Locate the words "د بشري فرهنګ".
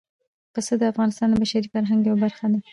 1.29-2.01